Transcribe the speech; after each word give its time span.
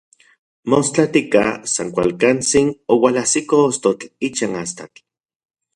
Mostlatika, 0.73 1.43
san 1.73 1.91
kualkantsin 1.99 2.73
oualajsiko 2.97 3.63
ostotl 3.69 4.13
ichan 4.31 4.63
astatl. 4.65 5.07